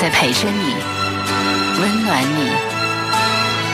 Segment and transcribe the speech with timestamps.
[0.00, 0.76] 在陪着你，
[1.80, 2.52] 温暖你。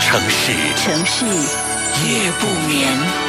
[0.01, 3.24] 城市城市夜不眠。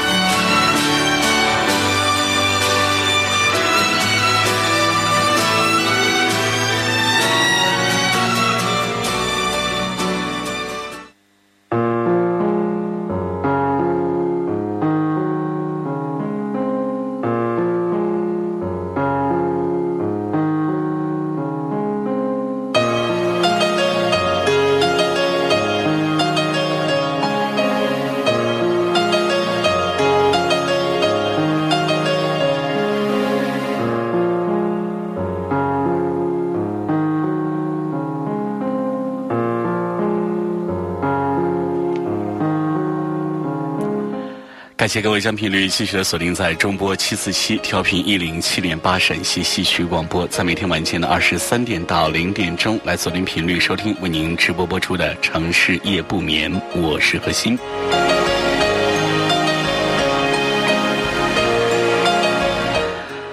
[44.86, 57.58] 感谢各位将频率继续的锁定在中波七四七调频一零七点八陕西戏曲广播，在每天晚间的二十三点到零点钟来锁定频率收听为您直播播出的《城市夜不眠》，我是何欣。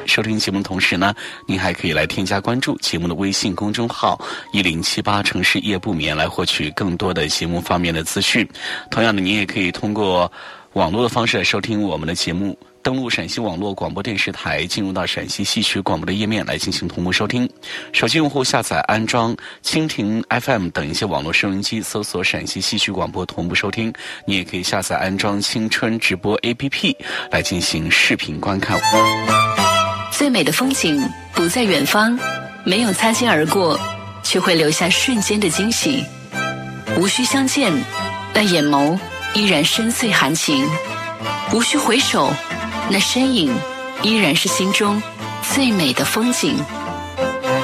[0.06, 4.18] 收听节目同时呢，您还可以来添加关注节目的微信公众号
[4.54, 8.48] “一零七八城市夜不眠”来获取更多的节目方面的资讯。
[8.90, 10.32] 同样的，您也可以通过
[10.74, 12.56] 网络的方式来收听我们的节目。
[12.82, 17.48] 登录陕西网络广播电视台，进入到陕西戏曲广播的页面来进行同步收听。
[17.92, 23.92] 手机用户下载安装蜻蜓 FM 等一些网络收音机，搜索陕西戏曲广播同步收听。
[24.26, 26.96] 你也可以下载安装青春直播 APP
[27.30, 28.80] 来进行视频观看。
[30.10, 31.00] 最美的风景
[31.34, 32.18] 不在远方，
[32.64, 33.78] 没有擦肩而过，
[34.24, 36.02] 却会留下瞬间的惊喜。
[36.96, 37.72] 无需相见，
[38.32, 38.98] 但眼眸
[39.34, 40.66] 依然深邃含情；
[41.52, 42.32] 无需回首，
[42.90, 43.54] 那身影
[44.02, 45.02] 依然是心中
[45.54, 46.56] 最美的风景。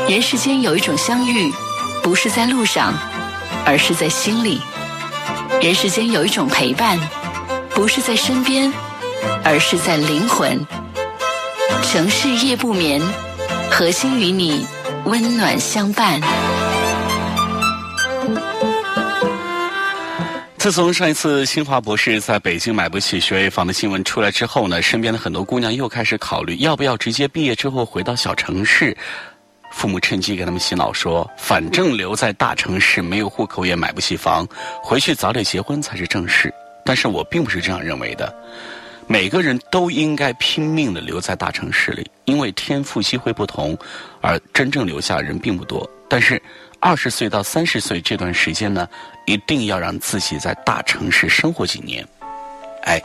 [0.09, 1.53] 人世间有一种相遇，
[2.03, 2.95] 不是在路上，
[3.67, 4.59] 而是在心里；
[5.61, 6.99] 人世间有一种陪伴，
[7.75, 8.73] 不是在身边，
[9.45, 10.67] 而是在灵魂。
[11.83, 13.01] 城市夜不眠，
[13.71, 14.67] 核心与你
[15.05, 16.21] 温暖相伴。
[20.69, 28.95] 自从上一次清华博士在北京买不起学位房的新闻出来之后呢，身边的很多姑娘又开始考虑要不要直接毕业之后回到小城市。
[29.73, 34.47] 父母趁机给他们洗脑说，反正留在大城市没有户口也买不起房，
[34.83, 36.53] 回去早点结婚才是正事。
[36.85, 38.31] 但是我并不是这样认为的。
[39.07, 43.75] 每个人都应该拼命的留在大城市里，因为天赋机会不同，
[44.21, 45.89] 而真正留下的人并不多。
[46.11, 46.41] 但是，
[46.81, 48.89] 二十岁到三十岁这段时间呢，
[49.27, 52.07] 一定要让自己在大城市生活几年。
[52.85, 53.03] 哎，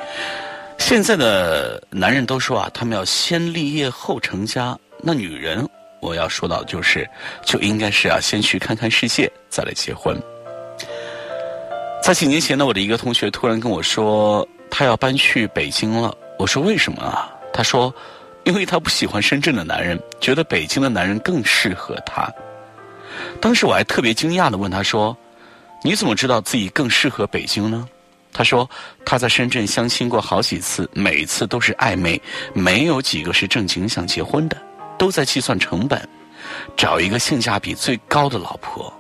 [0.78, 4.78] 现在的男人都说啊，他们要先立业后成家。
[5.02, 5.68] 那女人，
[6.02, 7.10] 我要说到就是，
[7.44, 10.18] 就应该是啊，先去看看世界，再来结婚。
[12.02, 14.48] 在几年前呢，我的一个同学突然跟我说。
[14.76, 17.32] 他要搬去北京了，我说为什么啊？
[17.54, 17.94] 他说，
[18.44, 22.28] 因为他不喜欢深圳的男人，觉得北京的男人更适合他。
[23.42, 25.16] 当时我还特别惊讶的问他说
[25.84, 27.88] ：“你怎么知道自己更适合北京呢？”
[28.32, 28.68] 他说
[29.06, 32.20] 他在深圳相亲过好几次，每次都是暧昧，
[32.54, 34.58] 没有几个是正经想结婚的，
[34.98, 36.02] 都在计算成本，
[36.76, 38.92] 找一个性价比最高的老婆。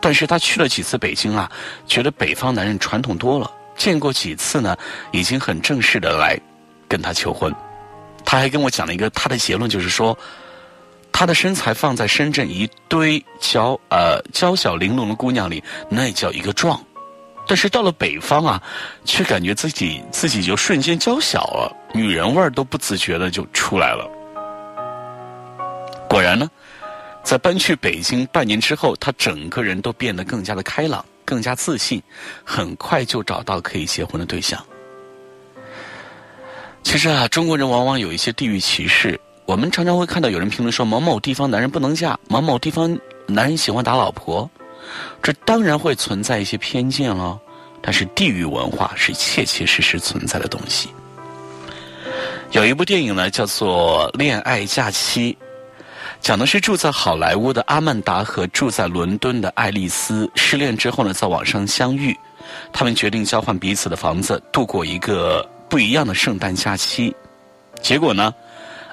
[0.00, 1.50] 但是他去了几次北京啊，
[1.86, 3.50] 觉得北方男人传统多了。
[3.76, 4.76] 见过几次呢？
[5.10, 6.38] 已经很正式的来
[6.88, 7.54] 跟他求婚。
[8.24, 10.16] 他还跟我讲了一个他的结论，就是说
[11.12, 16.76] 他的身材放在深圳一堆娇呃娇小玲珑的姑娘里，那叫一个壮；
[17.46, 18.62] 但是到了北方啊，
[19.04, 24.10] 却感觉自己自己就瞬间娇小了，女人味儿都不自觉的就出来了。
[26.08, 26.50] 果然呢，
[27.22, 31.04] 在搬去北京半年之后，他整个人都变得更加的开朗。
[31.24, 32.02] 更加自信，
[32.44, 34.60] 很快就找到可以结婚的对象。
[36.82, 39.18] 其实啊，中国人往往有一些地域歧视。
[39.44, 44.48] 我们常常会看到有人评论说某某地方男人不能嫁，某某地方男人喜欢打老婆。
[45.22, 47.38] 这当然会存在一些偏见了，
[47.80, 50.88] 但是地域文化是切切实实存在的东西。
[52.50, 55.32] 有一部电影呢，叫做《恋爱假期》。
[56.20, 62.16] 讲的是住在好莱坞的阿曼达和住在伦敦的爱丽丝失恋之后呢，在网上相遇，
[62.72, 67.14] 他们决定交换彼此的房子，度过一个不一样的圣诞假期。
[67.80, 68.32] 结果呢，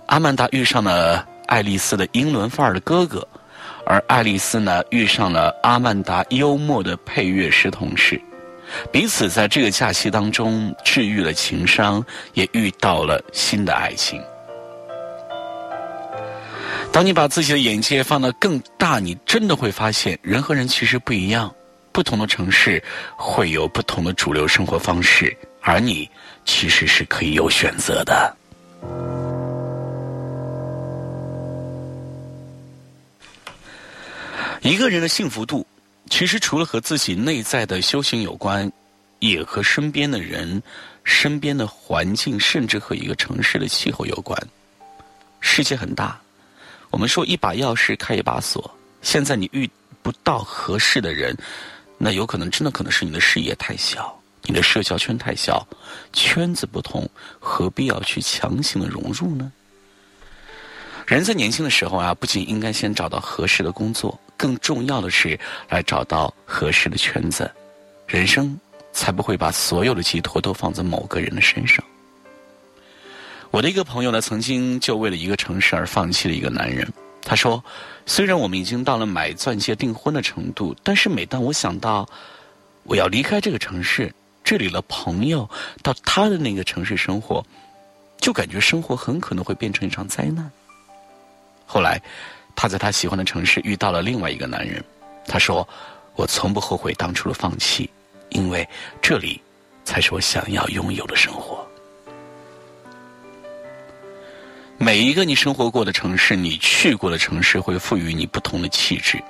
[0.10, 3.26] 阿曼达遇上了爱丽丝的英伦范儿的哥哥，
[3.86, 8.20] 而爱丽丝呢遇上了阿曼达幽默的配乐师同事，
[8.92, 12.04] 彼此在这个假期当中治愈了情伤，
[12.34, 14.20] 也遇到了新的爱情。
[16.92, 21.54] 当你把自己的眼界放得更大，你真的会发现，人和人其实不一样。
[21.92, 22.84] 不同的城市
[23.16, 26.10] 会有不同的主流生活方式，而你
[26.46, 28.36] 其实是可以有选择的。
[34.62, 35.66] 一个人的幸福度，
[36.10, 38.70] 其实除了和自己内在的修行有关，
[39.20, 40.62] 也和身边的人、
[41.04, 44.38] 身边的环境，甚至和一个城市的气候有关。
[45.40, 46.20] 世界很大。
[46.90, 48.70] 我们说一把钥匙开一把锁，
[49.02, 49.70] 现在你遇
[50.02, 51.36] 不到合适的人，
[51.98, 55.66] 那有可能真的可能是你的视野太小，你的社交圈太小，
[56.12, 57.10] 圈子不同，
[57.40, 59.52] 何必要去强行的融入呢？
[61.10, 67.50] 人在年轻的时候啊，不仅应该先找到合适的工作，更重要的是来找到合适的圈子，
[68.06, 68.56] 人生
[68.92, 71.84] 才不会把所有的寄托都放在某个人的身上。
[73.50, 76.88] 我的一个朋友呢，曾经就为了一个城市而放弃了一个男人。
[77.24, 77.64] 他说
[78.06, 82.08] ：“虽然我们已经到了买钻戒订婚的程度，但是每当我想到
[82.84, 84.14] 我要离开这个城市，
[84.44, 85.50] 这里的朋友
[85.82, 87.44] 到他的那个城市生活，
[88.20, 90.48] 就感觉生活很可能会变成一场灾难。”
[91.72, 92.02] 后来，
[92.56, 94.84] 他在他喜欢的城市遇到了另外一个男人。
[95.28, 95.68] 他说
[96.18, 97.88] ：“我从不后悔当初的放弃，
[98.30, 98.68] 因为
[99.00, 99.40] 这里
[99.86, 101.64] 才是我想要拥有的生活。”
[104.80, 109.22] 每一个你生活过的城市，你去过的城市，会赋予你不同的气质。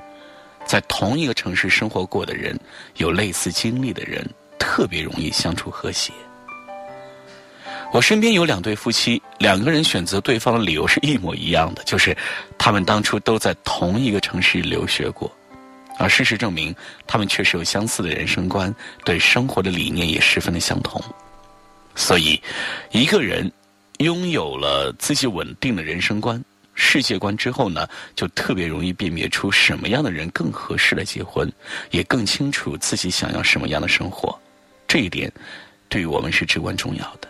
[0.65, 2.57] 在同一个城市生活过的人，
[2.95, 4.25] 有类似经历的人，
[4.57, 6.13] 特别容易相处和谐。
[7.91, 12.15] 我身边有两对夫妻，两个人选择对方的理由是一模一样的，就是
[12.57, 15.31] 他们当初都在同一个城市留学过。
[15.97, 16.73] 而事实证明，
[17.05, 21.01] 他们确实有相似的人生观，对生活的理念也十分的相同。
[21.95, 22.41] 所以，
[22.91, 23.51] 一个人。
[23.99, 26.41] 拥有了自己稳定的人生观、
[26.73, 27.85] 世界观之后呢，
[28.15, 31.51] 就特别容易辨别出什么样的人更合适的结婚，
[31.91, 34.33] 也更清楚自己想要什么样的生活。
[34.87, 35.29] 这一点
[35.89, 37.28] 对于我们是至关重要的。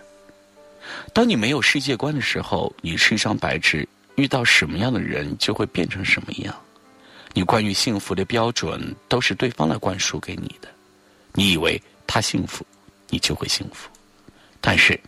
[1.14, 6.56] 当你没有世界观的时候，你是一张白纸，遇到什么样的人就会变成什么样。
[7.34, 10.68] 你关于幸福的标准都是对方来灌输给你的。
[11.34, 12.66] 你以为他幸福，
[13.10, 13.90] 你就会幸福，
[14.62, 15.00] 但是。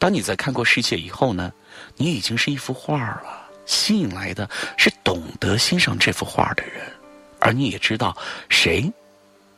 [0.00, 1.52] 当你在看过世界以后呢，
[1.96, 3.48] 你已经是一幅画了。
[3.66, 6.80] 吸引来的是懂得欣赏这幅画的人，
[7.40, 8.16] 而你也知道
[8.48, 8.88] 谁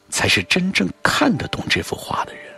[0.08, 2.49] 才是真正看得懂这幅画的人。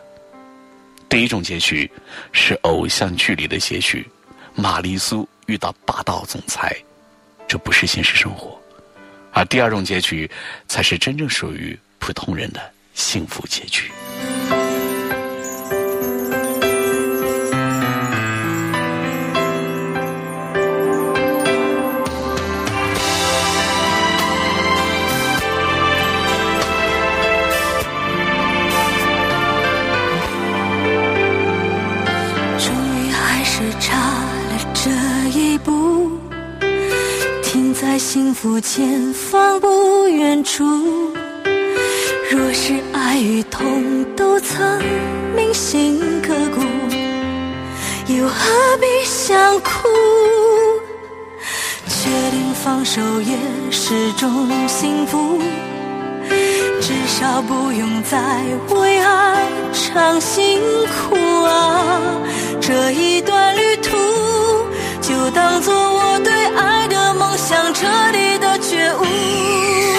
[1.13, 1.91] 第一种结局
[2.33, 4.09] 是偶像剧里的结局，
[4.55, 6.75] 玛丽苏遇到霸道总裁，
[7.47, 8.59] 这不是现实生活。
[9.31, 10.31] 而第二种结局
[10.69, 12.63] 才是真正属于普通人的
[12.95, 13.91] 幸福结局。
[38.03, 40.65] 幸福前方不远处，
[42.29, 44.83] 若是爱与痛都曾
[45.37, 46.61] 铭心刻骨，
[48.13, 48.35] 又何
[48.81, 49.89] 必想哭？
[51.87, 53.39] 决定放手也
[53.71, 55.39] 是种幸福，
[56.81, 58.19] 至少不用再
[58.71, 62.03] 为爱尝辛苦啊！
[62.61, 63.97] 这一段旅途，
[65.01, 66.92] 就当做我对爱的
[67.53, 69.92] 想彻底的觉悟。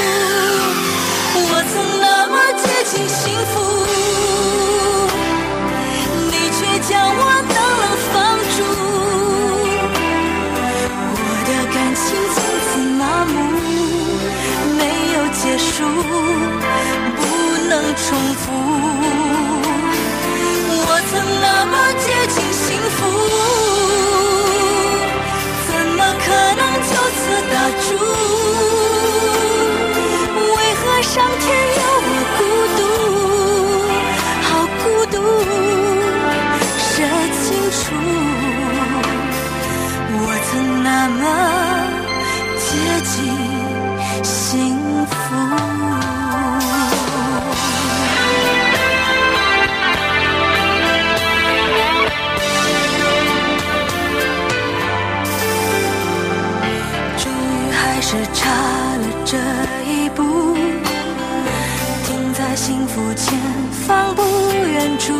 [62.65, 63.37] 幸福前
[63.85, 65.11] 方不远处。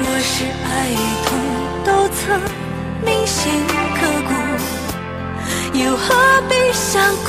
[0.00, 1.28] 若是爱与痛
[1.84, 2.40] 都曾
[3.04, 3.52] 铭心
[3.94, 4.32] 刻骨，
[5.78, 6.14] 又何
[6.48, 7.28] 必想哭？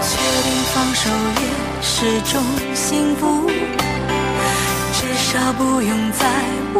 [0.00, 1.42] 决定放手也
[1.82, 1.92] 是
[2.32, 2.42] 种
[2.74, 3.50] 幸福，
[4.94, 6.26] 至少不用再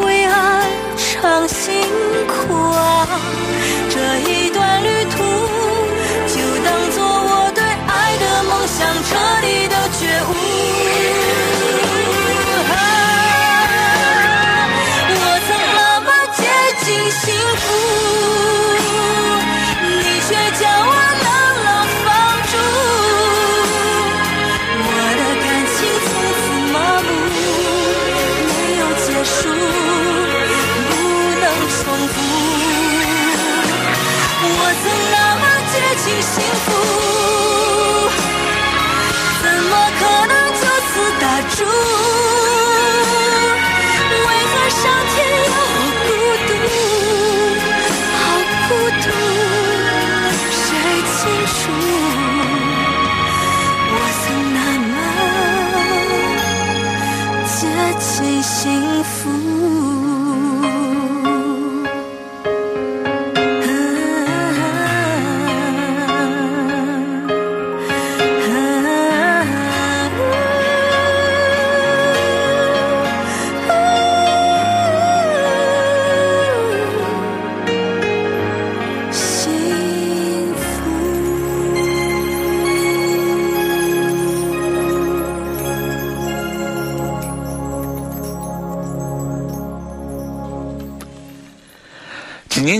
[0.00, 0.66] 为爱
[0.96, 1.82] 尝辛
[2.26, 3.06] 苦啊！
[3.90, 3.96] 这
[4.30, 5.22] 一段旅途，
[9.08, 9.55] 彻底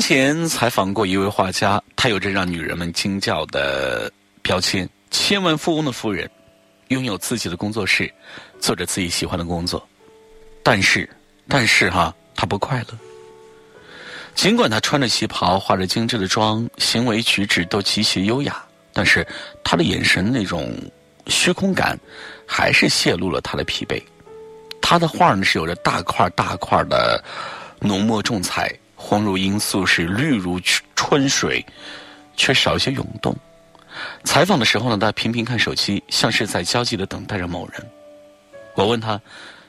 [0.09, 4.09] 前采访过一位画家，他有着让女人们惊叫的
[4.41, 6.31] 标签：千万富翁的夫人，
[6.91, 8.09] 拥有自己的工作室，
[8.61, 9.85] 做着自己喜欢的工作。
[10.63, 11.11] 但是，
[11.49, 12.97] 但是哈，他不快乐。
[14.37, 19.27] 尽管他穿着旗袍，化着精致的妆，行为举止都极其优雅，但是
[19.65, 20.73] 他的眼神那种
[21.27, 21.99] 虚空感，
[22.47, 24.01] 还是泄露了他的疲惫。
[24.81, 27.21] 他的画呢是有着大块大块的
[27.81, 28.73] 浓墨重彩，
[29.09, 30.61] 红如罂粟，是绿如
[30.97, 31.65] 春水，
[32.37, 33.33] 却少一些涌动。
[34.25, 37.81] 采访的时候呢，他频频看手机，像是在焦急的等待着某人。
[38.75, 39.21] 我问他，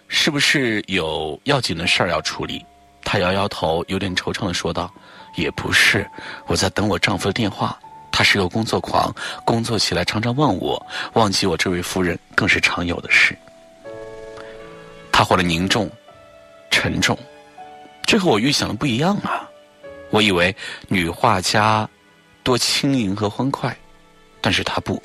[0.07, 2.65] 是不是有要紧的事儿要处理？
[3.03, 4.91] 他摇摇头，有点惆怅的说道
[5.37, 6.09] ：“也不是，
[6.47, 7.77] 我在等我丈夫的电话。
[8.11, 9.15] 他是个工作狂，
[9.45, 13.37] 工作起来常常忘我，忘记我这位夫人更是常有的事。”
[15.13, 15.87] 他活得凝重、
[16.71, 17.15] 沉重，
[18.07, 19.47] 这和我预想的不一样啊！
[20.09, 20.55] 我以为
[20.87, 21.87] 女画家
[22.41, 23.77] 多轻盈和欢快，
[24.39, 25.03] 但是她不。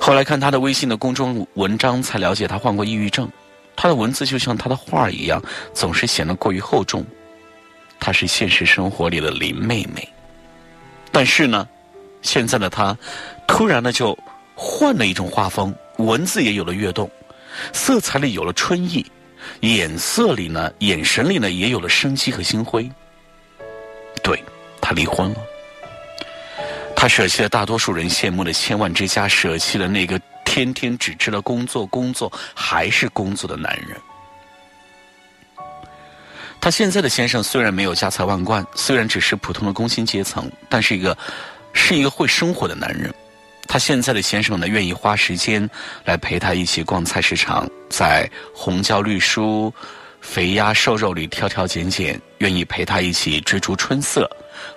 [0.00, 3.28] 后来看她的微信的公众文章，才了解她患过抑郁症。
[3.74, 5.42] 她的文字就像她的画一样，
[5.74, 7.04] 总是显得过于厚重。
[7.98, 10.08] 她是现实生活里的林妹妹，
[11.10, 11.68] 但是呢，
[12.22, 12.96] 现在的她
[13.48, 14.16] 突然的就
[14.54, 17.10] 换了一种画风，文字也有了跃动。
[17.72, 19.04] 色彩里有了春意，
[19.60, 22.90] 眼色里呢，眼神里呢，也有了生机和星辉。
[24.22, 24.42] 对，
[24.80, 25.36] 他离婚了，
[26.94, 33.96] 他舍弃了大多数人羡慕的千万之家，舍弃了那个天天只知道工作、工作还是工作的男人。
[36.60, 41.16] 他现在的先生虽然没有家财万贯，虽然只是普通的工薪阶层，但是一个
[41.72, 43.12] 是一个会生活的男人。
[43.72, 45.66] 他现在的先生呢，愿意花时间
[46.04, 49.72] 来陪他一起逛菜市场，在红椒绿蔬、
[50.20, 54.30] 肥鸭瘦肉里挑挑拣拣，愿意陪他一起追逐春色，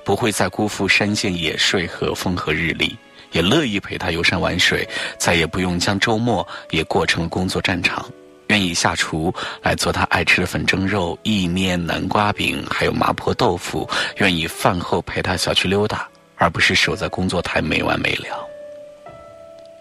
[0.05, 2.97] 不会再辜负山涧野睡和风和日丽，
[3.33, 4.87] 也乐意陪他游山玩水，
[5.19, 8.09] 再也不用将周末也过成工作战场。
[8.47, 13.89] 愿意下厨来做他爱吃的粉蒸肉、意面、南瓜饼，还有麻婆豆腐。
[14.19, 18.54] 愿意饭后陪他小区溜达，而不是守在工作台没完没了。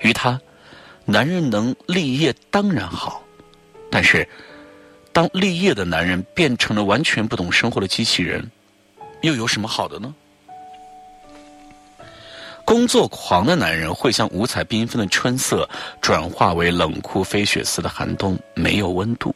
[0.09, 0.41] 于他，
[1.05, 3.23] 男人能立业当然好，
[3.91, 4.29] 但是，
[5.13, 8.51] 当立业的男人变成了完全不懂生活的机器人，
[9.23, 10.15] 又有什么好的呢？
[12.65, 15.69] 工作狂的男人会将五彩缤纷的春色
[16.01, 19.35] 转化为冷酷非血丝的寒冬，没有温度。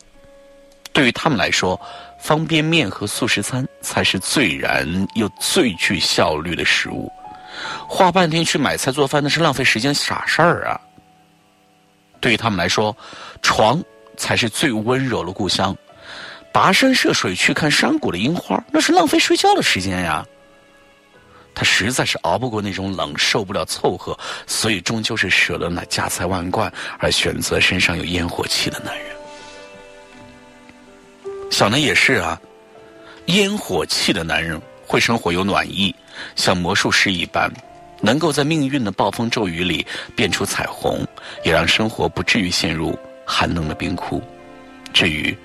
[0.94, 1.78] 对于他们来说，
[2.18, 7.12] 方便面和速食餐才是最燃又最具效率的食物。
[7.88, 10.80] 花半天去买菜做饭，那是浪费时间傻事儿啊。
[12.20, 12.96] 对于他们来说，
[13.42, 13.82] 床
[14.16, 15.76] 才是最温柔的故乡。
[16.52, 20.24] 跋山涉水去看山谷的樱花，那是浪费睡觉的时间呀。
[21.54, 29.06] 他实在是熬不过那种冷，受不了凑合，所以终究是舍了那家财万贯，而选择身上有烟火气的男人。
[31.50, 32.40] 小南也是啊，
[33.26, 35.94] 烟火气的男人会生活有暖意，
[36.36, 37.50] 像魔术师一般，
[38.00, 41.06] 能够在命运的暴风骤雨里变出彩虹，
[41.44, 44.22] 也让生活不至于陷入寒冷的冰窟。
[44.92, 45.36] 至于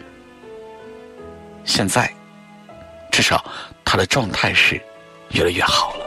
[1.65, 2.11] 现在，
[3.11, 3.43] 至少
[3.83, 4.81] 他的状态是
[5.31, 6.05] 越来越好了。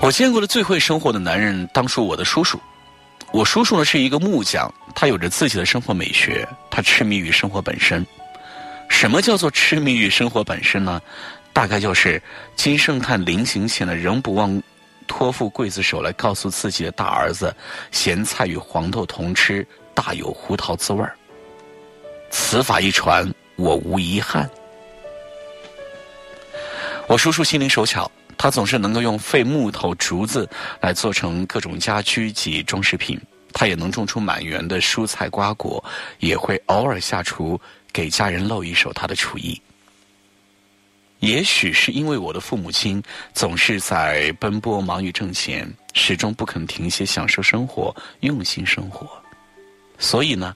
[0.00, 2.60] 我见过的最会生活的男人，当属我的叔叔。
[3.32, 8.06] 我叔叔呢是一个木匠，他有着自己的生活美学，他痴迷于生活本身。
[8.94, 11.02] 什么叫做痴迷于生活本身呢？
[11.52, 12.22] 大概就是
[12.54, 14.62] 金圣叹临行前呢，仍不忘
[15.08, 17.54] 托付刽子手来告诉自己的大儿子：
[17.90, 21.12] 咸菜与黄豆同吃，大有胡桃滋味儿。
[22.30, 24.48] 此法一传，我无遗憾。
[27.08, 28.08] 我叔叔心灵手巧。
[28.38, 30.48] 他总是能够用废木头、竹子
[30.80, 33.20] 来做成各种家居及装饰品。
[33.52, 35.82] 他也能种出满园的蔬菜瓜果，
[36.18, 37.58] 也会偶尔下厨
[37.94, 39.58] 给家人露一手他的厨艺。
[41.20, 49.08] 也许是因为我的父母亲总是在奔波忙于挣钱，始终不肯停歇享受生活、用心生活，
[49.96, 50.54] 所以呢，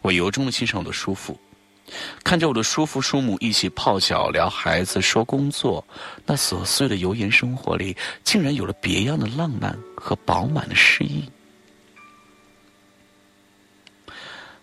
[0.00, 1.38] 我由衷的欣赏我的叔父。
[2.24, 5.86] 看着我的叔父叔母一起泡脚、聊孩子、说工作，
[6.26, 11.30] 那琐碎的油盐生活里，竟然有了别样的浪漫和饱满的诗意。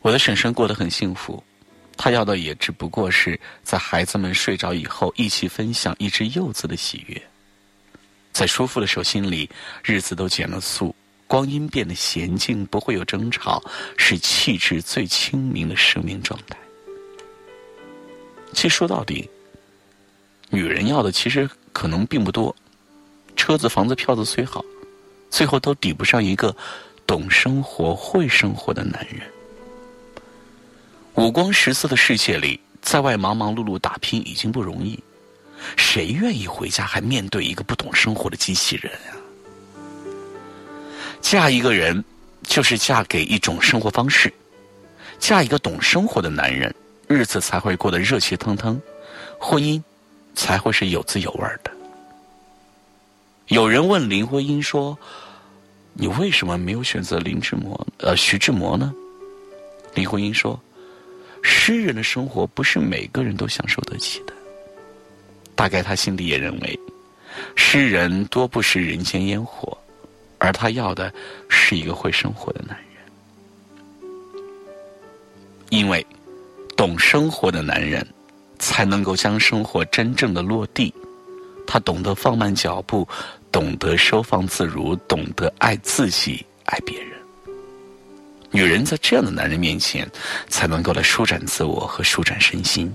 [0.01, 1.43] 我的婶婶过得很幸福，
[1.97, 7.21] 他要的也只不过是在孩子们睡着以后，一起分享一只柚子的喜悦。
[8.33, 9.49] 在舒服的手心里，
[9.83, 10.93] 日子都减了速，
[11.25, 13.63] 光阴变得娴静，不会有争吵，
[13.97, 16.57] 是气质最清明的生命状态。
[18.53, 19.29] 其实说到底，
[20.49, 22.53] 女人要的其实可能并不多，
[23.37, 24.63] 车子、房子、票子虽好，
[25.29, 26.55] 最后都抵不上一个
[27.07, 29.21] 懂生活、会生活的男人。
[31.15, 35.01] 五光十色的世界里，在外忙忙碌碌打拼已经不容易，
[35.77, 39.15] 谁愿意回家还面对一个不懂生活的机器人啊？
[41.21, 42.03] 嫁一个人，
[42.43, 44.31] 就是嫁给一种生活方式，
[45.17, 46.73] 嫁一个懂生活的男人。
[47.07, 48.81] 日子才会过得热气腾腾，
[49.39, 49.81] 婚姻
[50.33, 51.71] 才会是有滋有味的。
[53.47, 54.97] 有人问林徽因说
[55.93, 57.87] ：“你为什么没有选择林志摩？
[57.99, 58.91] 呃，徐志摩呢？”
[59.93, 60.59] 林徽因说
[61.47, 64.33] ：“诗人的生活不是每个人都享受得起的。”
[65.55, 66.79] 大概他心里也认为，
[67.55, 69.77] 诗人多不食人间烟火，
[70.39, 71.13] 而他要的
[71.47, 74.09] 是一个会生活的男人，
[75.69, 76.03] 因为。
[76.77, 78.05] 懂生活的男人，
[78.59, 80.93] 才能够将生活真正的落地。
[81.65, 83.07] 他懂得放慢脚步，
[83.49, 87.14] 懂得收放自如，懂得爱自己，爱别人。
[88.55, 90.09] 女人在这样的男人面前，
[90.47, 92.89] 才能够来舒展自我和舒展身心。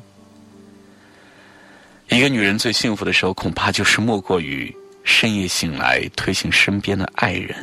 [2.09, 7.55] 一个女人最幸福的时候，恐怕就是莫过于深夜醒来，推醒身边的爱人，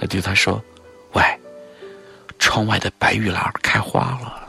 [0.00, 0.60] 来对他说
[1.14, 1.22] ：“喂，
[2.40, 4.48] 窗外的白玉兰开花了。”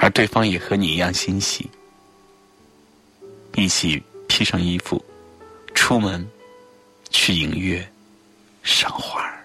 [0.00, 1.68] 而对方也和你一样欣喜，
[3.54, 5.04] 一起披上衣服，
[5.74, 6.26] 出门
[7.10, 7.86] 去迎月
[8.62, 9.44] 赏花儿。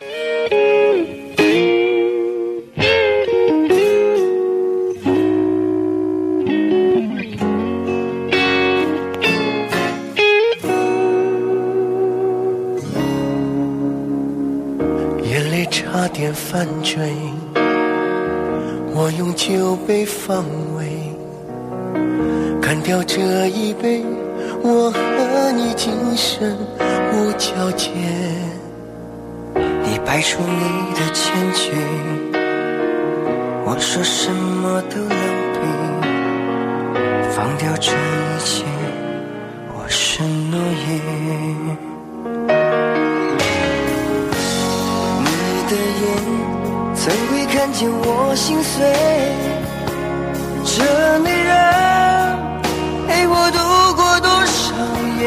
[16.13, 17.09] 点翻转。
[18.95, 20.45] 我用酒杯防
[20.77, 21.11] 卫，
[22.61, 24.05] 干掉这一杯，
[24.61, 26.55] 我和你今生
[27.11, 27.89] 无交界。
[29.55, 31.71] 你摆出你的坚决，
[33.65, 35.17] 我说什么都狼
[35.55, 35.65] 狈，
[37.31, 37.95] 放掉这一
[38.39, 38.63] 切，
[39.75, 41.92] 我是诺言。
[45.69, 45.71] 的
[46.01, 46.03] 眼。
[46.95, 48.75] 怎会看见我心碎？
[50.65, 50.77] 这
[51.19, 51.51] 女人
[53.07, 53.57] 陪我度
[53.95, 54.63] 过多少
[55.19, 55.21] 夜？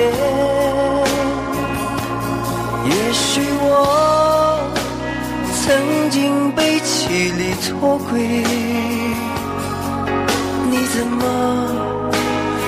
[2.88, 3.64] 也许我
[5.62, 5.64] 曾
[6.10, 8.08] 经背弃里脱轨，
[10.70, 11.20] 你怎么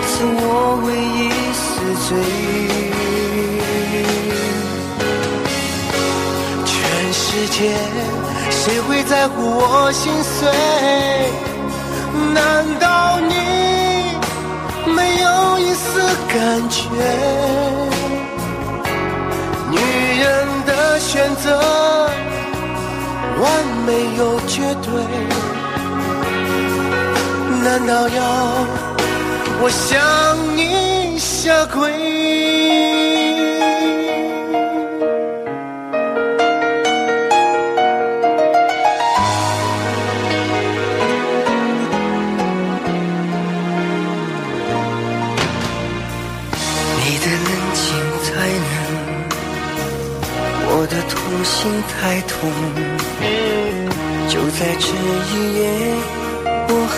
[0.06, 0.42] 赐我
[0.84, 1.20] 唯一
[1.54, 1.62] 死
[2.08, 2.16] 罪。
[7.38, 7.70] 世界
[8.50, 10.50] 谁会在乎我心碎？
[12.34, 13.34] 难道你
[14.92, 16.82] 没有一丝感觉？
[19.70, 19.78] 女
[20.20, 21.60] 人的选择，
[23.40, 23.46] 完
[23.86, 24.90] 美又绝对，
[27.62, 28.20] 难道要？
[29.60, 29.86] 我向
[30.56, 32.07] 你下跪。
[51.44, 52.50] 心太痛，
[54.28, 54.86] 就在这
[55.30, 55.60] 一夜。
[56.70, 56.96] 我和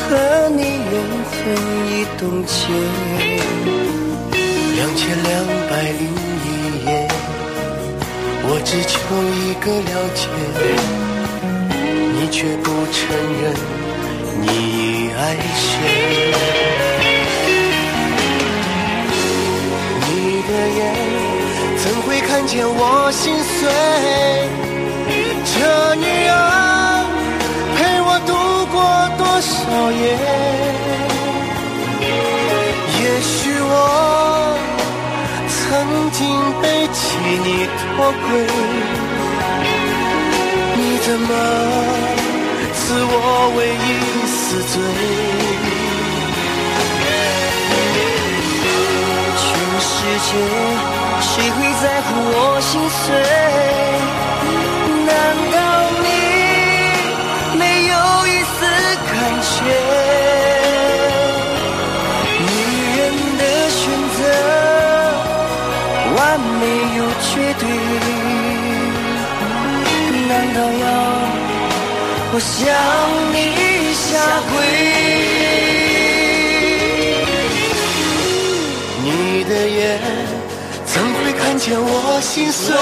[0.51, 0.93] 你缘
[1.31, 1.33] 分
[1.87, 2.59] 已冻结，
[4.77, 5.29] 两千两
[5.69, 6.03] 百零
[6.45, 6.47] 一
[6.87, 6.89] 夜，
[8.43, 8.93] 我只求
[9.39, 10.21] 一个了解，
[12.15, 12.99] 你却不承
[13.41, 13.43] 认
[14.41, 15.19] 你已爱
[15.55, 15.65] 谁。
[20.03, 20.09] 你
[20.43, 20.81] 的眼
[21.83, 23.59] 怎会看见我心碎？
[25.45, 26.33] 这女人
[27.77, 28.31] 陪我度
[28.73, 28.77] 过。
[29.17, 29.51] 多少
[29.91, 30.03] 夜？
[33.01, 33.75] 也许我
[35.49, 35.59] 曾
[36.13, 36.19] 经
[36.61, 37.01] 背弃
[37.45, 38.23] 你脱轨，
[40.77, 41.31] 你怎么
[42.75, 43.15] 赐我
[43.57, 43.89] 唯一
[44.29, 44.39] 死
[44.73, 44.73] 罪？
[49.39, 49.43] 全
[49.81, 49.89] 世
[50.27, 50.31] 界
[51.23, 53.05] 谁会在乎我心碎？
[55.07, 55.11] 难
[55.53, 55.57] 道
[56.03, 56.07] 你
[57.59, 57.95] 没有
[58.27, 58.59] 一丝？
[59.11, 59.53] 感觉，
[62.47, 62.49] 女
[62.97, 62.99] 人
[63.39, 63.81] 的选
[64.17, 64.19] 择
[66.17, 66.19] 完
[66.59, 66.63] 美
[66.97, 67.63] 又绝对，
[70.29, 70.85] 难道要
[72.33, 72.49] 我向
[73.33, 73.37] 你
[73.95, 74.09] 下
[74.51, 74.53] 跪？
[79.03, 79.07] 你
[79.45, 79.81] 的眼
[81.61, 82.73] 见我心碎？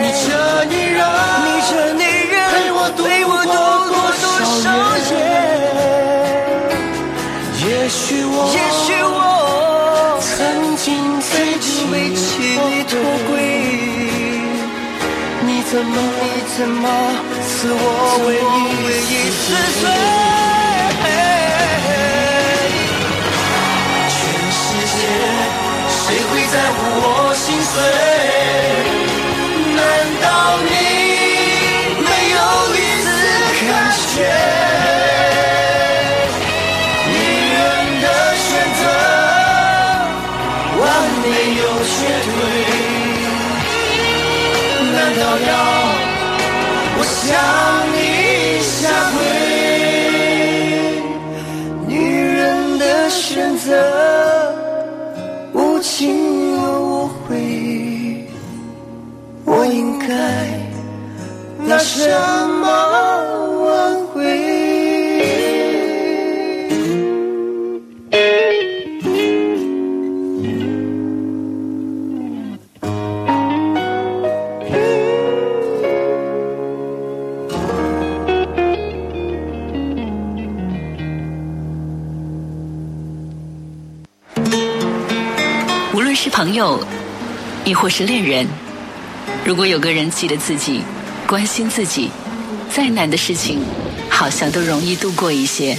[0.00, 1.04] 你这女人，
[1.44, 2.02] 你这女
[2.32, 3.94] 人陪我度过。
[4.40, 4.64] 少
[5.10, 5.12] 夜，
[7.60, 10.32] 也许我，也许我曾
[10.76, 10.88] 经
[11.20, 12.92] 背弃你脱
[13.28, 13.30] 轨，
[15.44, 16.82] 你怎么，你怎么
[17.46, 17.84] 赐我
[18.24, 19.44] 唯一唯一死
[19.82, 19.84] 罪？
[27.40, 27.80] 心碎，
[29.74, 29.80] 难
[30.20, 30.24] 道
[30.60, 30.70] 你
[31.96, 32.38] 没有
[32.74, 33.08] 一丝
[33.66, 33.68] 感
[34.12, 34.14] 觉？
[37.06, 37.12] 女
[37.54, 37.56] 人
[38.02, 38.04] 的
[38.36, 38.46] 选
[38.78, 38.82] 择
[40.80, 40.82] 完
[41.22, 41.90] 美又绝
[42.26, 42.36] 对。
[44.92, 45.50] 难道要
[46.98, 47.28] 我想？
[62.00, 62.08] 什
[62.48, 62.66] 么
[63.62, 64.24] 挽回？
[86.32, 86.80] 朋友，
[87.66, 88.46] 亦或是恋人，
[89.44, 90.80] 如果有个人记得自己，
[91.30, 92.10] 关心自己，
[92.68, 93.60] 再难的事情，
[94.08, 95.78] 好像都容易度过一些。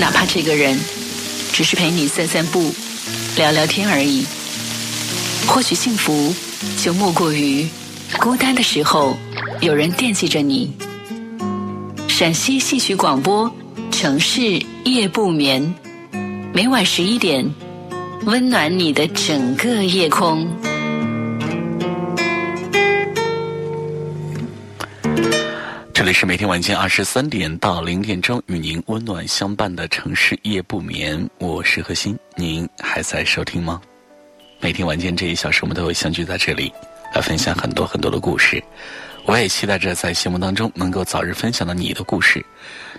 [0.00, 0.76] 哪怕这个人
[1.52, 2.74] 只是陪你散散步、
[3.36, 4.26] 聊聊天而已。
[5.46, 6.34] 或许幸福
[6.82, 7.68] 就莫过于
[8.18, 9.16] 孤单的时候
[9.60, 10.72] 有人惦记着你。
[12.08, 13.48] 陕西戏曲广播，
[13.92, 15.72] 城市夜不眠，
[16.52, 17.48] 每晚十一点。
[18.24, 20.48] 温暖你的整个夜空。
[26.12, 33.80] 是每天晚间二十三点到零点钟与您温暖相伴的城市夜不眠，我是何欣，您还在收听吗？
[34.60, 36.72] 每天晚间这一小时，我们都会相聚在这里，
[37.14, 38.62] 来分享很多很多的故事。
[39.24, 42.44] 我也期待着在节目当中能够早日分享到你的故事。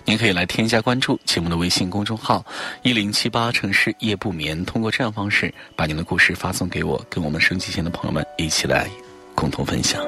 [0.05, 2.43] 您可以来添加关注节目的微信公众号
[2.81, 8.89] “一零七八城市夜不眠”，通过这样方式把您的故事发送给我，跟我们升级前的朋友们一起来
[9.35, 10.01] 共同分享。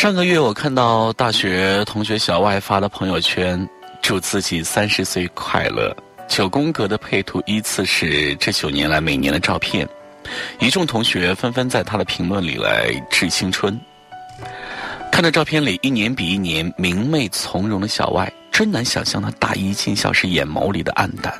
[0.00, 3.68] 上个月我看到大学同学小外发的朋友圈，
[4.00, 5.94] 祝自己三十岁快乐。
[6.26, 9.86] 九宫格的配图依次是这九年来每年的照片，
[10.58, 13.78] 一众同学纷纷在他的评论里来致青春。
[15.12, 21.38] 看着照片里一年比一年明媚从容的小外，真难想象他大一进校时眼眸里的暗淡。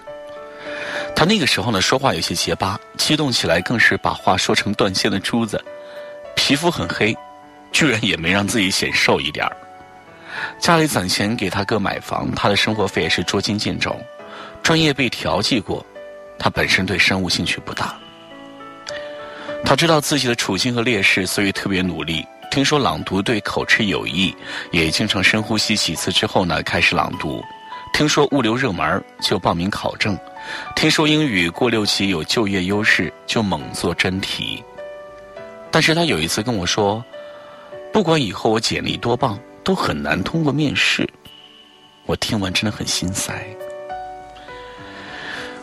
[1.16, 5.64] 他那个时候呢，说话有些结巴，激动起来更是把话说成断线的珠子，
[6.36, 7.16] 皮肤很黑。
[7.72, 9.56] 居然也没让自己显瘦一点儿。
[10.58, 13.94] 家里攒钱给他哥买房，他的生活费也是捉襟见肘。
[14.62, 15.84] 专业被调剂过，
[16.38, 17.98] 他本身对生物兴趣不大。
[19.64, 22.24] 他知道自己的处境和劣势，所以特别努力。
[22.50, 24.34] 听说朗读对口吃有益，
[24.70, 27.42] 也经常深呼吸几次之后呢，开始朗读。
[27.92, 30.16] 听说物流热门，就报名考证。
[30.76, 34.62] 听说英语过六级有就业优势，就猛做真题。
[35.70, 37.04] 但是他有一次跟我说。
[37.92, 41.08] 不管以后我简历多棒，都很难通过面试。
[42.06, 43.44] 我听完真的很心塞。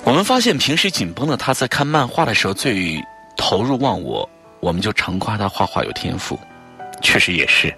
[0.03, 3.03] 我们发现平时紧绷的他在看漫画的时候最
[3.37, 6.39] 投入忘我，我们就常夸他画画有天赋。
[7.01, 7.73] 确实也是，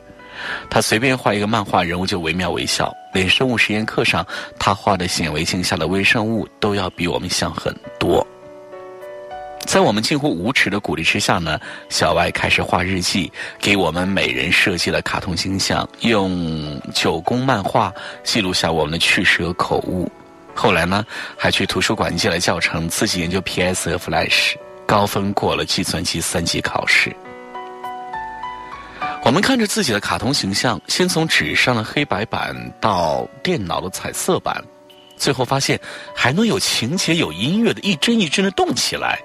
[0.69, 4.25] 他随便画一个漫画人物就惟妙惟肖，连生物实验课上
[4.59, 8.25] 他画的显微镜下的微生物都要比我们像很多。
[9.69, 20.11] 在我们近乎无耻的鼓励之下呢，小外开始画日记，给我们每人设计了卡通形象，用九宫漫画记录下我们的趣事和口误。
[20.55, 21.05] 后来呢，
[21.37, 24.55] 还去图书馆借了教程，自己研究 PS 和 Flash，
[24.87, 27.15] 高分过了计算机三级考试。
[29.23, 34.63] 我们看着自己的卡通形象，先从纸上的黑白版到电脑的彩色版，
[35.15, 35.79] 最后发现
[36.15, 39.19] 还能有情节、有音乐的，一帧一帧的动起来。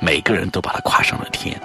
[0.00, 1.58] 每个人都把他夸上了天。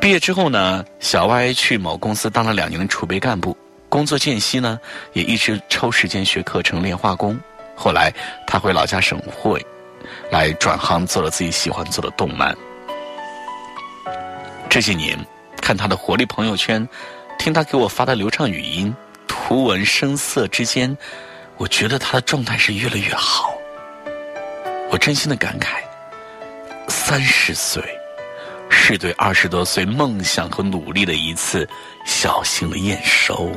[0.00, 3.56] 毕业之后呢，小歪去某公司当了两年的储备干部，
[3.88, 4.78] 工作间隙呢，
[5.12, 7.38] 也一直抽时间学课程练画工。
[7.76, 8.12] 后来
[8.46, 9.64] 他回老家省会，
[10.30, 12.56] 来转行做了自己喜欢做的动漫。
[14.70, 15.18] 这些年，
[15.60, 16.88] 看他的活力朋友圈，
[17.38, 18.94] 听他给我发的流畅语音，
[19.26, 20.96] 图文声色之间，
[21.58, 23.52] 我觉得他的状态是越来越好。
[24.90, 25.89] 我真心的感慨。
[26.90, 27.80] 三十岁，
[28.68, 31.66] 是对二十多岁梦想和努力的一次
[32.04, 33.48] 小型的验收。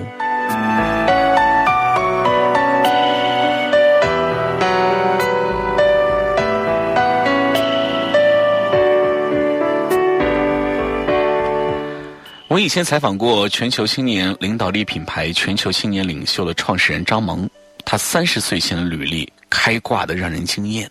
[12.47, 17.49] 我以前采访过全球青年领导力品牌、全球青年领袖的创始人张萌，
[17.83, 20.87] 他三十岁前的履历开挂的让人惊艳。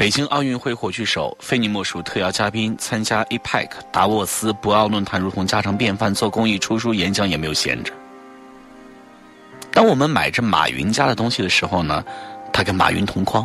[0.00, 7.92] 北京奥运会火炬手，非你莫属特邀嘉宾，参加 APEC、达沃斯、博鳌论坛如同家常便饭，做公益、出书、演讲也没有闲着。
[9.70, 12.02] 当我们买着马云家的东西的时候呢，
[12.50, 13.44] 他跟马云同框；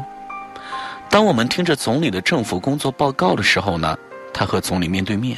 [1.09, 3.97] 当我们听着总理的政府工作报告的时候呢，
[4.33, 5.35] 他和总理面对面；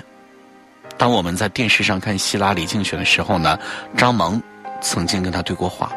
[0.99, 3.57] 当我们在电视上看希拉里竞选的时候呢，
[3.97, 4.39] 张萌
[4.81, 5.91] 曾经跟他对过话。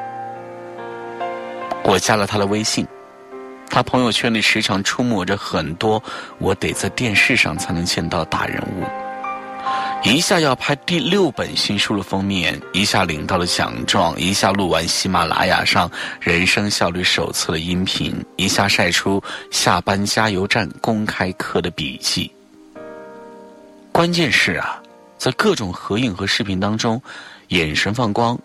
[1.84, 2.86] 我加了他的微信。
[3.70, 6.02] 他朋友圈里时常出没着很多
[6.38, 8.84] 我得在电视上才能见到大人物，
[10.02, 15.88] 一下要拍第六本新书的封面，一下领到了奖状，一下录完喜马拉雅上
[16.20, 22.30] 人生效率手册的音频，一下晒出下班加油站公开课的笔记。
[23.92, 24.82] 关键是啊，
[25.16, 27.00] 在各种合影和视频当中，
[27.48, 28.36] 眼神放光，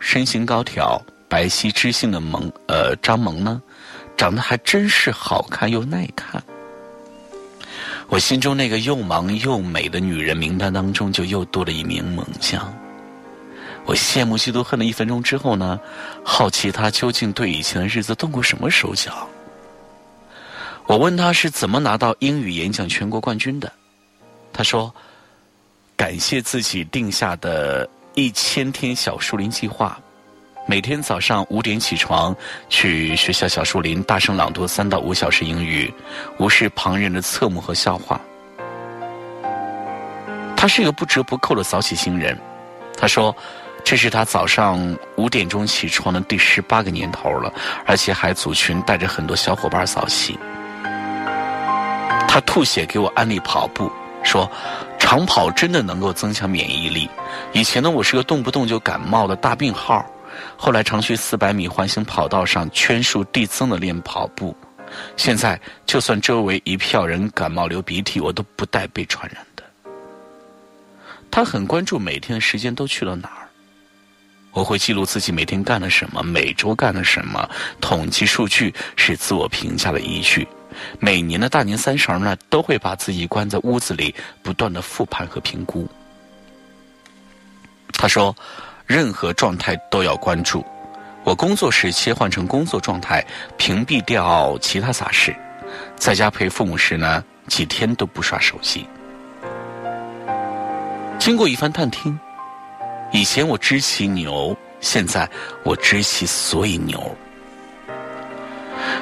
[0.00, 3.62] 身形高挑、白皙知性的萌呃张萌呢。
[4.16, 6.42] 长得还真是好看又耐看，
[8.08, 12.72] 我心中那个又忙又美的女人名单当中就又多了一名猛将。
[13.86, 15.78] 我羡慕嫉妒恨了一分钟之后呢，
[16.24, 19.28] 好奇她究竟对以前的日子动过什么手脚。
[20.86, 23.70] 我问她是怎么拿到英语演讲全国冠军的，
[24.52, 24.94] 她说
[25.96, 30.00] ：“感谢自己定下的一千天小树林计划。”
[30.66, 32.34] 每天早上五点起床，
[32.70, 35.92] 去学校小树林大声朗读三到五小时英语，
[36.38, 38.18] 无视旁人的侧目和笑话。
[40.56, 42.34] 他是一个不折不扣的早起型人。
[42.96, 43.36] 他说
[43.84, 47.52] ：“这是他早上五点钟起床的第十八个年头了，
[47.84, 50.38] 而且还组群带着很多小伙伴早起。”
[52.26, 54.50] 他吐血给我安利跑步，说
[54.98, 57.10] ：“长跑真的能够增强免疫力。
[57.52, 60.02] 以前呢，我是个动不动就感冒的大病号。”
[60.56, 64.56] 后来常去四百米环形跑道上圈数递增的练跑步，
[65.16, 69.64] 现在就算周围一票人感冒流鼻涕，我都不带被传染的。
[71.30, 73.48] 他很关注每天的时间都去了哪儿。
[74.52, 80.46] 我会记录自己每天干了什么，每周干了什么，统计数据是自我评价的依据。
[81.00, 85.88] 每年的大年三十呢，都会把自己关在屋子里，不断的复盘和评估。
[87.92, 88.36] 他说
[88.86, 90.64] ：“任何状态都要关注。
[91.22, 93.24] 我工作时切换成工作状态，
[93.56, 95.34] 屏蔽掉其他杂事。
[95.96, 98.86] 在家陪父母时呢，几天都不刷手机。”
[101.18, 102.18] 经过一番探听，
[103.10, 105.26] 以前我知其牛，现在
[105.62, 107.16] 我知其所以牛。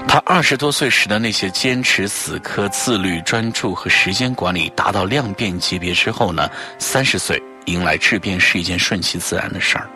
[0.06, 9.88] 他二十多岁时的那些坚持、死磕、自律、专注和时间管理达到量变级别之后呢，三十岁迎来质变是一件顺其自然的事儿。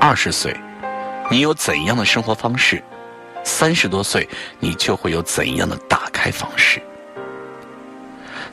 [0.00, 0.54] 二十岁，
[1.30, 2.82] 你有怎样的生活方式，
[3.42, 4.28] 三十多岁
[4.60, 6.80] 你就会有怎样的打开方式。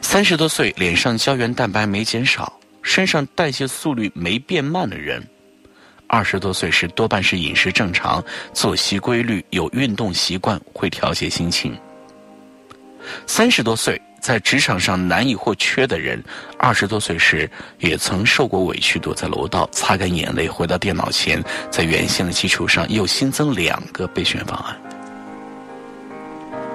[0.01, 5.21] 三十多岁脸上胶原蛋白没减少，身上代谢速率没变慢的人。
[6.07, 11.77] 二十多岁时多半是饮食正常、作息规律、有运动习惯、会调节心情。
[13.25, 16.23] 三十多岁在职场上难以或缺的人，
[16.57, 24.77] 二十多岁时也曾受过委屈，躲在楼道擦干眼泪，回到电脑前，在原先的基础上又新增两个备选方案。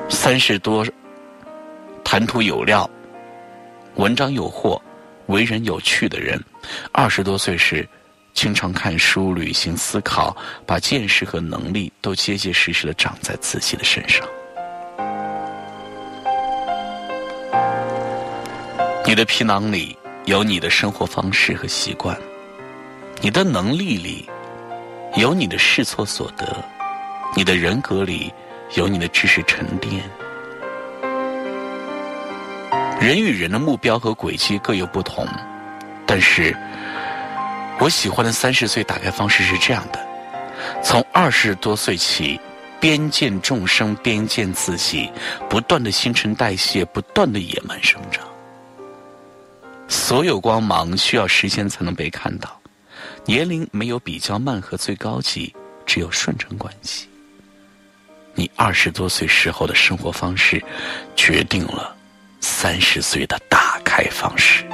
[0.09, 0.87] 三十多，
[2.05, 2.89] 谈吐有料、
[3.95, 4.81] 文章有货、
[5.27, 6.43] 为人有趣的人，
[6.93, 7.89] 二十多岁时。
[8.35, 10.37] 经常看书、旅行、思考，
[10.67, 14.29] 把见识和能力都结结实实的长在自己的身上。
[19.07, 22.19] 你的皮囊里有你的生活方式和习惯，
[23.21, 24.29] 你的能力里
[25.14, 26.45] 有你的试错所得，
[27.37, 28.33] 你的人格里
[28.75, 30.03] 有你的知识沉淀。
[33.01, 35.25] 人与人的目标和轨迹各有不同，
[36.05, 36.57] 但是。
[37.79, 40.01] 我喜欢的三十岁打开方式是这样的：
[40.83, 42.40] 从二十多岁起，
[42.81, 45.12] 边见众生，边见自己，
[45.49, 48.25] 不断的新陈代谢，不断的野蛮生长。
[49.88, 52.61] 所有光芒需要时间才能被看到，
[53.25, 57.09] 年龄没有比较慢和最高级，只有顺承关系。
[58.35, 60.62] 你二十多岁时候的生活方式，
[61.14, 61.96] 决定了
[62.40, 64.66] 三十岁的打开方式。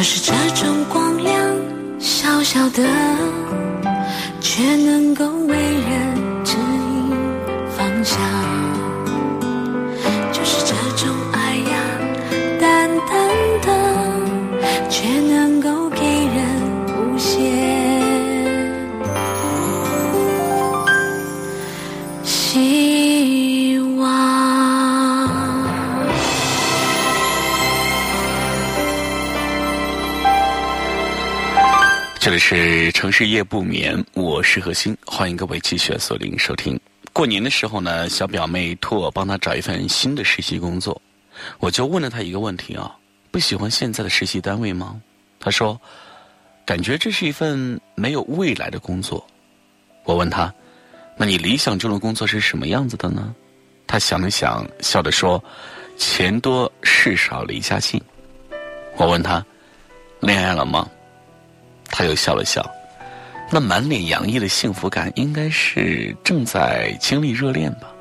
[0.00, 1.38] 就是这种光亮，
[1.98, 2.82] 小小的，
[4.40, 5.26] 却能够
[32.52, 36.76] 是城市夜不眠，我是何欣，欢迎各位继续锁定收听。
[37.12, 41.00] 过年的时候呢，小表妹托我帮她找一份新的实习工作，
[41.60, 42.92] 我就问了她一个问题啊：
[43.30, 45.00] 不喜欢现在的实习单位吗？
[45.38, 45.80] 她说，
[46.66, 49.24] 感觉这是一份没有未来的工作。
[50.02, 50.52] 我问她，
[51.16, 53.32] 那你理想中的工作是什么样子的呢？
[53.86, 55.40] 她想了想，笑着说，
[55.96, 58.02] 钱多事少离家近。
[58.96, 59.46] 我问她，
[60.18, 60.90] 恋爱了吗？
[61.90, 62.64] 他又笑了笑，
[63.50, 67.92] 那满脸洋溢的幸福感，应该是正在经历热恋吧。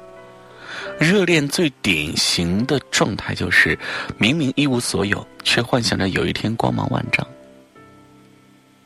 [0.99, 3.77] 热恋最典型的状态就是，
[4.17, 7.25] 明明一无所有，却幻想着有一天光芒万丈。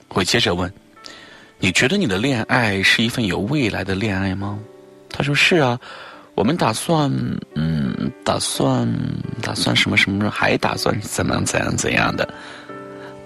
[0.09, 0.71] 我接着问
[1.57, 4.59] ：“你觉得你的恋爱是一份有未来的恋爱吗？”
[5.09, 5.79] 他说：“是啊，
[6.35, 7.11] 我们打算，
[7.55, 8.87] 嗯，打算，
[9.41, 12.31] 打算什么什么，还打算怎么样怎样怎样的。”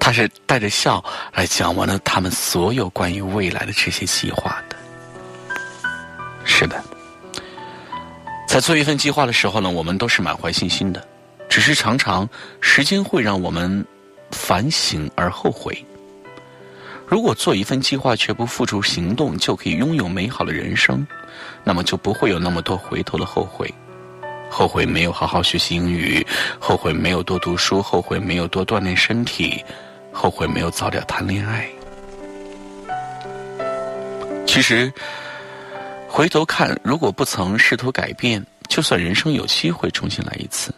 [0.07, 1.03] 他是带着笑
[1.33, 4.77] 来讲完了他们所有关于未来的这些计划的。
[6.45, 6.81] 是的，
[8.47, 11.05] 在做一份计划的时候呢，我们都是满怀信心的，
[11.49, 12.25] 只是常常
[12.61, 13.85] 时间会让我们
[14.31, 15.85] 反省而后悔。
[17.05, 21.05] 如果做一份计划却不付诸行动就可以拥有美好的人生，
[21.65, 23.69] 那么就不会有那么多回头的后悔。
[24.49, 26.25] 后悔没有好好学习英语，
[26.61, 29.61] 后悔没有多读书，后悔没有多锻炼身体，
[30.17, 31.69] 后悔没有早点谈恋爱。
[34.47, 34.91] 其实，
[36.09, 40.73] 回头看，如果不曾试图改变，就算人生有机会重新来一次，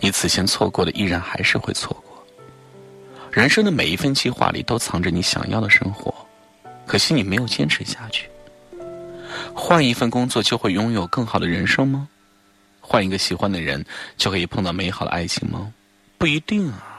[0.00, 2.26] 你此前错过的依然还是会错过。
[3.30, 6.14] 人生的每一份计划里都藏着你想要的生活，
[6.86, 8.26] 可惜你没有坚持下去。
[9.52, 12.08] 换一份工作就会拥有更好的人生吗？
[12.80, 13.84] 换一个喜欢的人
[14.16, 15.70] 就可以碰到美好的爱情吗？
[16.16, 16.97] 不一定啊。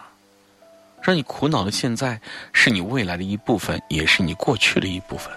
[1.01, 2.19] 让你苦恼的现在，
[2.53, 5.31] 是你未来的一部分，也是你过去的一部分。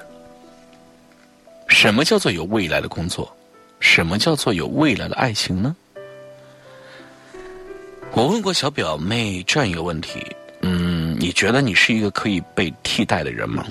[1.68, 3.34] 什么叫做有未来的工作？
[3.80, 5.74] 什么叫做有未来的爱情呢？
[8.12, 10.24] 我问过小表妹这样一个问题：
[10.60, 13.64] 嗯，你觉得你是一个可以被替代的人吗？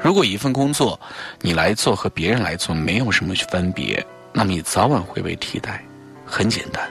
[0.00, 0.98] 如果一份工作
[1.40, 5.84] 你来做和别人来做没有什么分别，那么你早晚会被替代。
[6.24, 6.88] 很简单，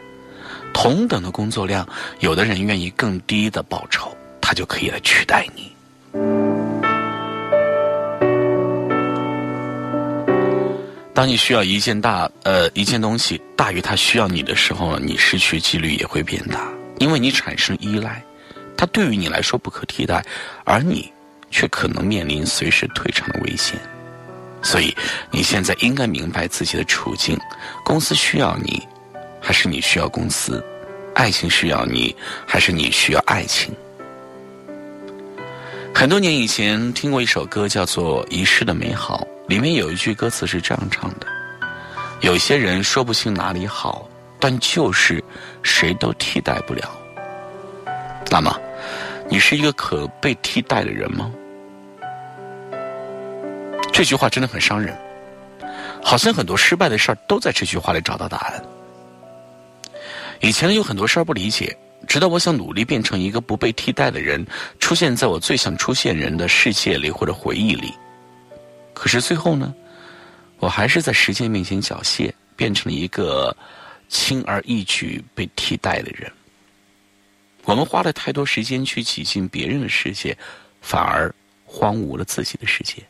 [0.75, 1.87] 同等的工作量，
[2.19, 5.71] 有的人愿意更低的报酬，他就可以来取代你。
[11.13, 16.67] 当你需要一件大呃一件东西大于他需要你的时候，你失去几率也会变大，
[16.99, 18.21] 因为你产生依赖，
[18.75, 20.23] 它对于你来说不可替代，
[20.65, 21.09] 而你
[21.49, 23.79] 却可能面临随时退场的危险。
[24.61, 24.93] 所以
[25.31, 27.39] 你现在应该明白自己的处境：
[27.85, 28.85] 公司需要你，
[29.45, 30.65] 还是你需要公司？
[31.13, 32.15] 爱情需要你，
[32.47, 33.71] 还是你需要爱情？
[35.93, 41.27] 很多年以前听过一首歌，叫做《遗失的美好》，里面有一句歌词是这样唱的
[42.21, 45.23] ：“有些人说不清哪里好，但就是
[45.61, 46.89] 谁都替代不了。”
[48.31, 48.59] 那么，
[49.29, 51.31] 你是一个可被替代的人吗？
[53.93, 54.97] 这句话真的很伤人，
[56.03, 58.61] 好像很多失败的事儿都在这句话里找到答案。
[60.41, 61.75] 以前有很多事儿不理解，
[62.07, 64.45] 直到我想努力变成一个不被替代的人，
[64.79, 67.93] 出现在我最想出现人的世界里或者回忆里。
[68.93, 69.73] 可是最后呢，
[70.59, 73.55] 我还是在时间面前缴械，变成了一个
[74.07, 76.31] 轻而易举被替代的人。
[77.63, 80.37] 我们花了太多时间去挤进别人的世界，
[80.81, 81.33] 反而
[81.65, 83.03] 荒芜了自己的世界。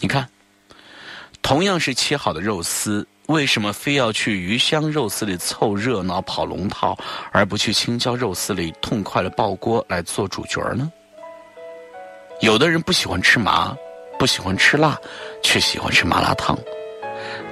[0.00, 0.28] 你看，
[1.40, 6.96] 同样是切好的肉丝，为什么非要去鱼香肉丝里凑热闹、跑龙套，
[7.32, 10.90] 而不去青椒肉丝里痛快的爆锅来做主角呢？
[12.40, 13.76] 有的人不喜欢吃麻，
[14.18, 14.96] 不喜欢吃辣，
[15.42, 16.56] 却喜欢吃麻辣烫；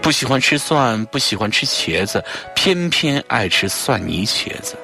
[0.01, 2.23] 不喜欢吃蒜，不喜欢吃茄子，
[2.55, 4.77] 偏偏爱吃蒜泥茄子，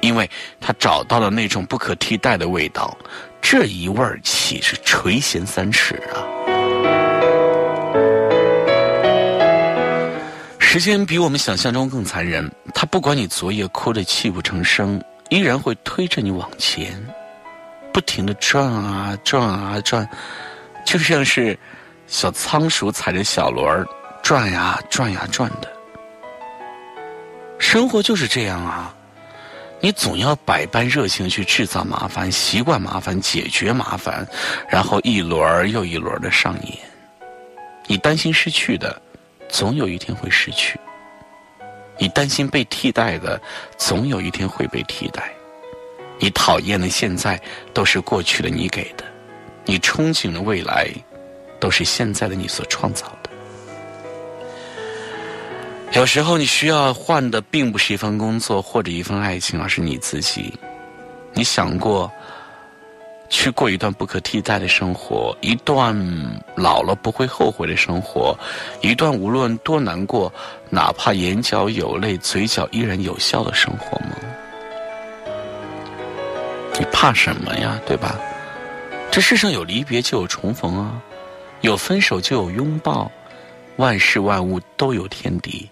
[0.00, 0.28] 因为
[0.60, 2.96] 他找到了那种不可替代的味道。
[3.40, 6.43] 这一味儿岂是垂涎三尺啊！
[10.74, 17.00] 时间比我们想象中更残忍，他不管你昨夜哭得泣不成声，依然会推着你往前，
[17.92, 20.04] 不停的转啊转啊转，
[20.84, 21.56] 就像是
[22.08, 23.86] 小仓鼠踩着小轮儿
[24.20, 25.72] 转呀转呀转的。
[27.60, 28.92] 生活就是这样啊。
[29.80, 34.26] 你总要百般热情去制造麻烦，习惯麻烦，解决麻烦，
[34.68, 36.76] 然后一轮又一轮的上演。
[37.86, 39.00] 你担心失去的，
[39.54, 40.76] 总有一天会失去；
[41.96, 43.40] 你担心被替代的，
[43.78, 45.32] 总有一天会被替代。
[46.18, 47.40] 你讨厌的现在，
[47.72, 49.04] 都是过去的你给的；
[49.64, 50.88] 你憧憬的未来，
[51.60, 53.30] 都是现在的你所创造的。
[55.92, 60.52] 有时候你需要换的并不是一份工作或者一份爱情，而是你自己。
[61.32, 62.10] 你想过
[63.28, 65.94] 去过一段不可替代的生活，一段
[66.54, 68.38] 老了不会后悔的生活，
[68.80, 70.32] 一段无论多难过，
[70.70, 74.16] 哪怕眼角有泪，嘴角依然有笑的生活吗？
[76.78, 77.80] 你怕什么呀？
[77.86, 78.18] 对吧？
[79.10, 81.00] 这世上有离别就有重逢啊，
[81.60, 83.10] 有分手就有拥抱，
[83.76, 85.68] 万事万物都有天敌。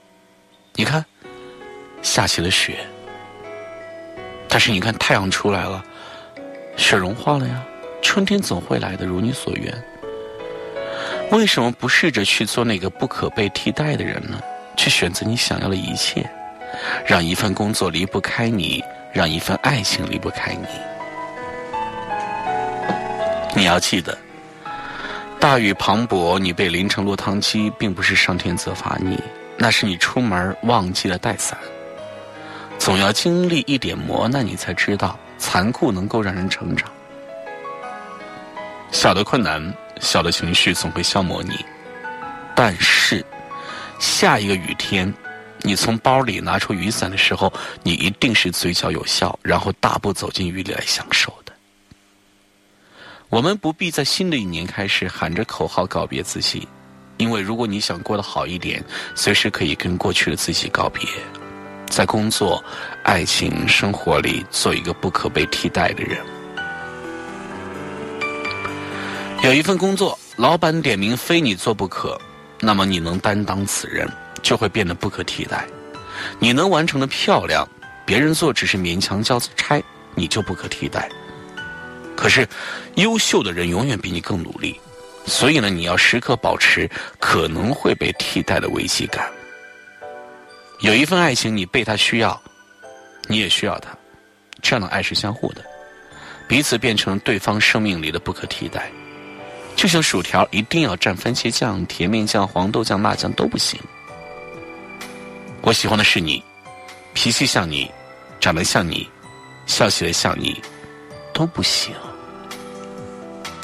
[0.74, 1.04] 你看，
[2.02, 2.78] 下起了雪，
[4.48, 5.84] 但是你看太阳出来了，
[6.76, 7.62] 雪融化了呀。
[8.00, 9.72] 春天总会来的，如你所愿。
[11.30, 14.38] 为什么不试着去做那个不可被替代的人呢？
[14.76, 16.28] 去选择你想要的一切，
[17.06, 20.66] 让一份工作离不开你，让一份爱情离不开你。
[23.54, 24.18] 你要记得，
[25.38, 29.22] 大雨磅礴，你被淋成落汤鸡，并不是上天责罚你。
[29.56, 31.56] 那是你出门忘记了带伞，
[32.78, 36.88] 总要经历一点磨难，你才知道残酷能够让人成长。
[38.92, 39.60] 小的困难、
[40.00, 41.52] 小的情绪总会消磨你，
[42.54, 43.24] 但是
[43.98, 45.12] 下一个雨天，
[45.62, 51.52] 你从包里拿出雨伞的时候，你一定是嘴角有笑，然后大步走进雨里来享受的。
[53.28, 56.68] 我们不必在新的一年开始喊着口号告别自己。
[57.18, 58.82] 因为如果你想过得好一点，
[59.14, 61.02] 随时可以跟过去的自己告别，
[61.92, 62.64] 在工作、
[63.02, 66.18] 爱情、生活里做一个不可被替代的人。
[69.42, 72.18] 有一份工作，老板点名非你做不可，
[72.60, 74.08] 那么你能担当此任，
[74.42, 75.66] 就会变得不可替代。
[76.38, 77.68] 你能完成的漂亮，
[78.06, 79.82] 别人做只是勉强交差，
[80.14, 81.10] 你就不可替代。
[82.16, 82.48] 可是，
[82.94, 84.80] 优秀的人永远比你更努力。
[85.26, 86.90] 所以呢，你要时刻保持
[87.20, 89.30] 可能会被替代的危机感。
[90.82, 92.40] 有一份爱情，你被他需要，
[93.28, 93.96] 你也需要他，
[94.60, 95.64] 这样的爱是相互的，
[96.48, 98.90] 彼此变成对方生命里的不可替代。
[99.76, 103.78] 就像薯条一定要蘸番茄酱、甜面酱、黄豆酱、辣酱都不行。
[105.60, 106.42] 我喜欢的是你，
[107.14, 107.88] 脾气像你，
[108.40, 109.08] 长得像你，
[109.66, 110.60] 笑起来像你，
[111.32, 111.94] 都不行。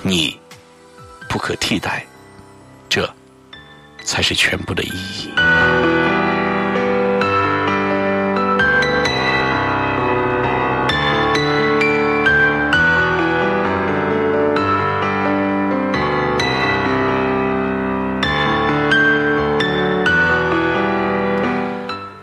[0.03, 0.39] 你。
[1.29, 2.07] 不可替代，
[2.89, 3.07] 这
[4.03, 5.29] 才是全部的意义。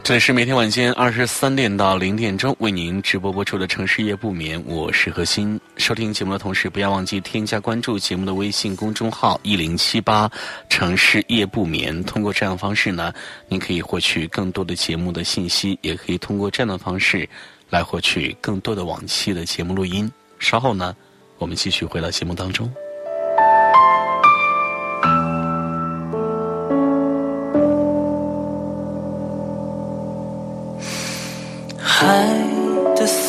[0.06, 5.60] 这里是每天晚间二十三点到零点钟为您直播播出的《城市夜不眠》，我是何欣。
[5.78, 10.30] 收听节目的同时，不要忘记添加关注节目的微信公众号一零七八
[10.70, 12.04] 城市夜不眠。
[12.04, 13.12] 通过这样的方式呢，
[13.48, 17.28] 您可以获取更多的节目的信息，也可以通过这样的方式
[17.72, 20.08] 来获取更多的往期的节目录音。
[20.38, 20.96] 稍后呢，
[21.40, 22.72] 我们继续回到节目当中。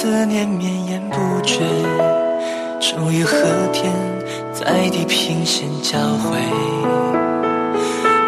[0.07, 1.59] 思念绵延不绝，
[2.79, 3.37] 终于和
[3.73, 3.93] 天
[4.53, 6.39] 在地平线交汇。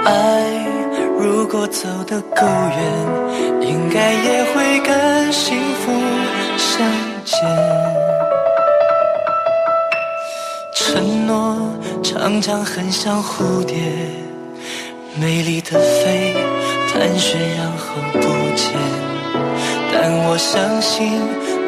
[0.05, 0.67] 爱
[1.21, 5.93] 如果走得够远，应该也会跟幸福
[6.57, 6.85] 相
[7.25, 7.47] 见。
[10.75, 11.57] 承诺
[12.03, 13.77] 常常很像蝴蝶，
[15.15, 16.35] 美丽的飞，
[16.93, 18.19] 盘旋然后不
[18.57, 18.75] 见。
[19.91, 21.21] 但我相信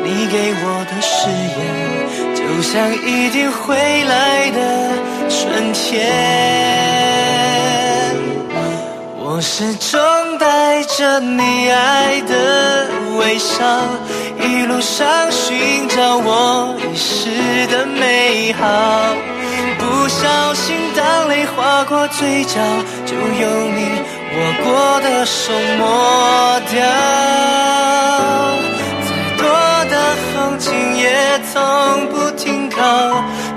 [0.02, 1.60] 你给我的誓言，
[2.34, 4.58] 就像一定会来的
[5.28, 5.80] 春天。
[9.22, 10.00] 我始终
[10.38, 12.88] 带着你爱的
[13.18, 13.64] 微笑，
[14.38, 19.14] 一路上寻找我遗失的美好。
[19.78, 22.60] 不小心，当泪划过嘴角，
[23.06, 24.02] 就用你
[24.36, 26.80] 握过的手抹掉。
[31.52, 32.80] 从不停靠，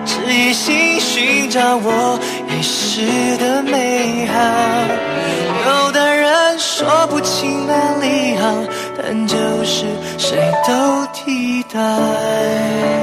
[0.06, 2.20] 只一心寻找我
[2.50, 4.34] 遗失的美好。
[5.66, 8.52] 有的人说不清哪里好，
[8.98, 9.86] 但就是
[10.18, 13.03] 谁都替代。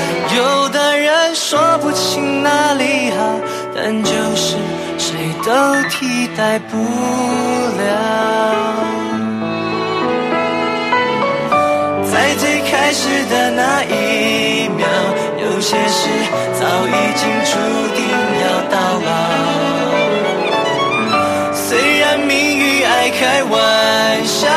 [2.41, 3.17] 哪里好，
[3.75, 4.57] 但就是
[4.97, 5.15] 谁
[5.45, 5.51] 都
[5.89, 7.83] 替代不了。
[12.11, 14.85] 在最开始的那一秒，
[15.37, 16.09] 有些事
[16.59, 17.51] 早已经注
[17.95, 17.99] 定
[18.41, 18.75] 要到
[19.05, 19.09] 老。
[21.53, 24.47] 虽然命运爱开玩笑，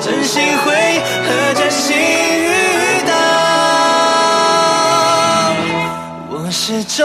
[0.00, 0.64] 真心会
[1.24, 2.48] 和真心遇
[3.06, 3.12] 到。
[6.30, 6.32] 我。
[6.50, 7.04] 始终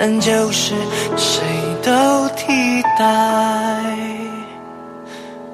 [0.00, 0.76] 但就是
[1.16, 1.42] 谁
[1.82, 3.82] 都替代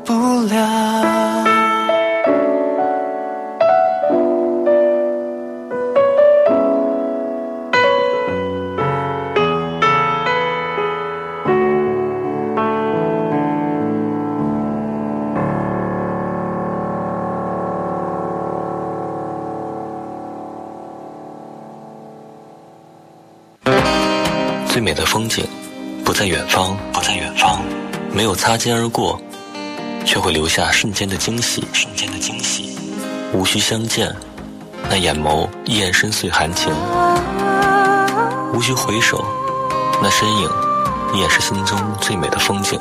[0.04, 1.23] 不了。
[26.14, 27.60] 在远方，不在远方，
[28.12, 29.20] 没有擦肩而过，
[30.06, 32.78] 却会留下瞬间的惊喜，瞬间的惊喜。
[33.32, 34.14] 无需相见，
[34.88, 36.72] 那眼眸依然深邃含情；
[38.54, 39.24] 无需回首，
[40.00, 40.48] 那身影
[41.12, 42.80] 依然是心中最美的风景。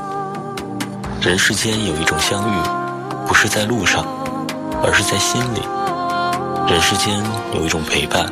[1.19, 2.53] 人世间有一种相遇，
[3.27, 4.05] 不是在路上，
[4.83, 6.71] 而是在心里。
[6.71, 7.19] 人世间
[7.55, 8.31] 有一种陪伴，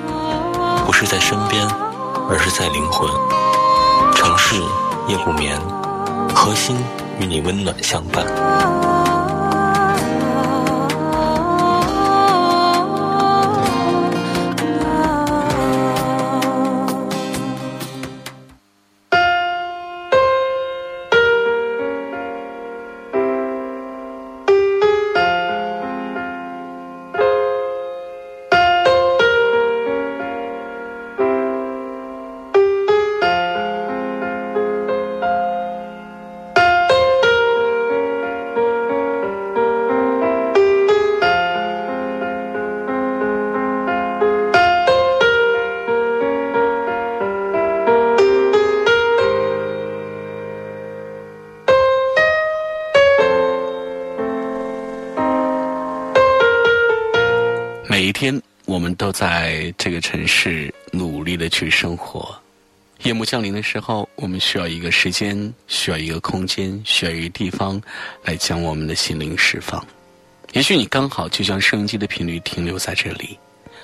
[0.85, 1.67] 不是在身边，
[2.29, 3.09] 而是在灵魂。
[4.13, 4.61] 城市
[5.07, 5.59] 夜不眠，
[6.33, 6.77] 核心
[7.19, 8.60] 与你温暖相伴。
[58.71, 62.33] 我们都在这个城市努力的去生活。
[63.03, 67.81] 夜幕降临的时候，我们需要一个时间，需要一个空间，需要一个地方，
[68.23, 69.85] 来将我们的心灵释放。
[70.53, 73.37] 也许你刚好就将收音机的频率停留在这里，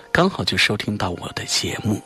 [0.09, 2.01] 刚好就收听到我的节目。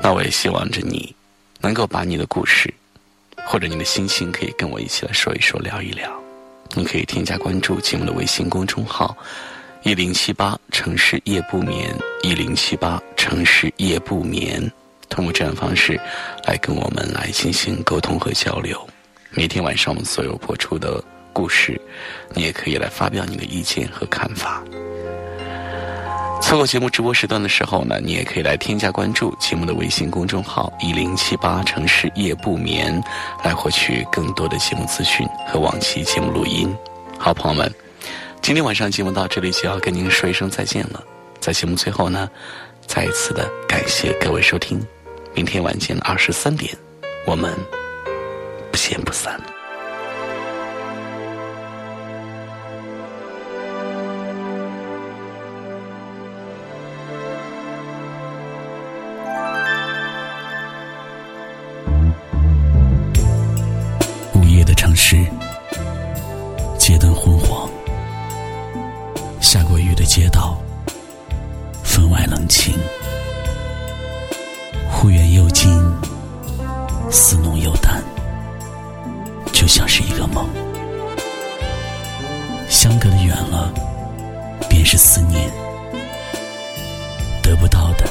[0.00, 1.12] 那我也希望着你，
[1.60, 2.72] 能够把你的故事，
[3.44, 6.25] 或者你的心情，可以跟我一起来说一说，聊一聊。
[6.78, 9.16] 你可以添加关注节目的微信公众号
[9.82, 14.70] “一零七八城市夜不眠”，一零七八城市夜不眠，
[15.08, 15.98] 通过这样方式
[16.46, 18.78] 来跟我们来进行沟通和交流。
[19.30, 21.02] 每天晚上我们所有播出的
[21.32, 21.80] 故事，
[22.34, 24.62] 你也可以来发表你的意见和看法。
[26.42, 33.02] 错过节目直播时段的时候呢，你也可以来添加关注节目的微信公众号“一零七八城市夜不眠”，
[33.42, 36.72] 来获取更多的节目资讯和往期节目录音。
[37.18, 37.74] 好，朋友们，
[38.42, 41.02] 今天晚上节目到这里就要跟您说一声再见了。
[41.40, 42.30] 在节目最后呢，
[42.86, 44.80] 再一次的感谢各位收听。
[45.34, 46.72] 明天晚间二十三点，
[47.26, 47.52] 我们
[48.70, 49.55] 不见不散。
[69.96, 70.56] 的街道，
[71.82, 72.74] 分外冷清。
[74.88, 75.68] 忽远又近，
[77.10, 78.02] 似浓又淡，
[79.52, 80.46] 就像是一个梦。
[82.68, 83.72] 相隔的远了，
[84.68, 85.50] 便是思念。
[87.42, 88.06] 得不到的，